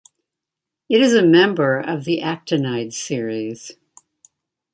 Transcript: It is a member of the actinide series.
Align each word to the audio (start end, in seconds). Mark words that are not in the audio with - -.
It 0.89 0.99
is 0.99 1.13
a 1.13 1.21
member 1.21 1.77
of 1.79 2.05
the 2.05 2.21
actinide 2.23 2.91
series. 2.91 3.73